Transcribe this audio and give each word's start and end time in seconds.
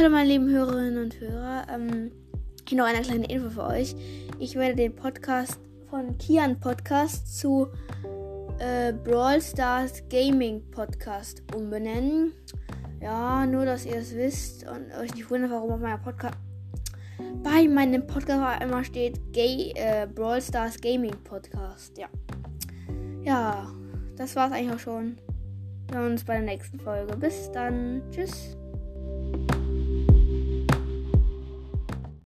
Hallo 0.00 0.12
meine 0.12 0.30
lieben 0.30 0.48
Hörerinnen 0.48 0.96
und 0.96 1.20
Hörer. 1.20 1.66
Ähm, 1.70 2.10
hier 2.66 2.78
noch 2.78 2.86
eine 2.86 3.02
kleine 3.02 3.26
Info 3.26 3.50
für 3.50 3.66
euch. 3.66 3.94
Ich 4.38 4.54
werde 4.54 4.74
den 4.74 4.96
Podcast 4.96 5.60
von 5.90 6.16
Kian 6.16 6.58
Podcast 6.58 7.38
zu 7.38 7.66
äh, 8.60 8.94
Brawl 8.94 9.42
Stars 9.42 10.02
Gaming 10.08 10.62
Podcast 10.70 11.42
umbenennen. 11.54 12.32
Ja, 13.02 13.44
nur 13.44 13.66
dass 13.66 13.84
ihr 13.84 13.96
es 13.96 14.16
wisst 14.16 14.66
und 14.66 14.90
euch 14.98 15.14
nicht 15.14 15.30
wundert, 15.30 15.50
warum 15.50 15.72
auf 15.72 15.80
meiner 15.80 15.98
Podcast 15.98 16.38
bei 17.42 17.68
meinem 17.68 18.06
Podcast 18.06 18.62
immer 18.62 18.82
steht 18.82 19.20
Gay, 19.34 19.74
äh, 19.76 20.06
Brawl 20.06 20.40
Stars 20.40 20.80
Gaming 20.80 21.16
Podcast. 21.24 21.98
Ja. 21.98 22.08
Ja, 23.22 23.70
das 24.16 24.34
war's 24.34 24.52
eigentlich 24.52 24.72
auch 24.72 24.78
schon. 24.78 25.16
Wir 25.88 25.98
sehen 25.98 26.12
uns 26.12 26.24
bei 26.24 26.36
der 26.36 26.44
nächsten 26.44 26.80
Folge. 26.80 27.14
Bis 27.18 27.52
dann. 27.52 28.00
Tschüss. 28.10 28.56